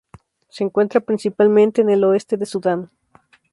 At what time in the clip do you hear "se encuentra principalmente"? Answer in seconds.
0.49-1.81